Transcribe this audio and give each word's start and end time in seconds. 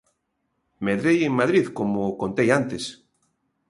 Medrei 0.85 1.19
en 1.27 1.33
Madrid, 1.41 1.65
como 1.77 2.17
contei 2.21 2.49
antes. 2.59 2.83